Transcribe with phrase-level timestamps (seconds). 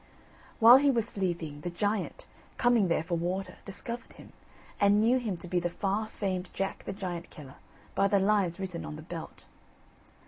[0.57, 2.25] While he was sleeping, the giant,
[2.57, 4.33] coming there for water, discovered him,
[4.79, 7.57] and knew him to be the far famed Jack the Giant killer
[7.93, 9.45] by the lines written on the belt.